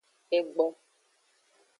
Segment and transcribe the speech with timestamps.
[0.37, 0.65] Egbo.